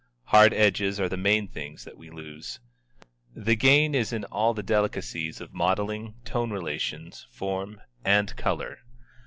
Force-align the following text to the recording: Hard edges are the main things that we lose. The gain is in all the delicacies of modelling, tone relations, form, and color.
Hard 0.29 0.51
edges 0.55 0.99
are 0.99 1.07
the 1.07 1.15
main 1.15 1.47
things 1.47 1.83
that 1.83 1.95
we 1.95 2.09
lose. 2.09 2.59
The 3.35 3.55
gain 3.55 3.93
is 3.93 4.11
in 4.11 4.23
all 4.25 4.55
the 4.55 4.63
delicacies 4.63 5.39
of 5.39 5.53
modelling, 5.53 6.15
tone 6.25 6.49
relations, 6.49 7.27
form, 7.29 7.79
and 8.03 8.35
color. 8.35 8.79